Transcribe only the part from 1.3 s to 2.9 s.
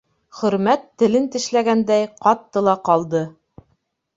тешләгәндәй, ҡатты ла